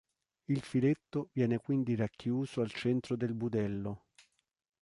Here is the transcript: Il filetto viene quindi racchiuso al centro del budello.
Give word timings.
Il 0.47 0.63
filetto 0.63 1.29
viene 1.31 1.59
quindi 1.59 1.93
racchiuso 1.95 2.61
al 2.61 2.71
centro 2.71 3.15
del 3.15 3.35
budello. 3.35 4.05